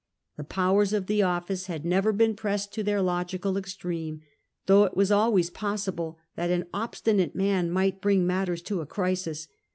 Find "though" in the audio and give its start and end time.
4.65-4.83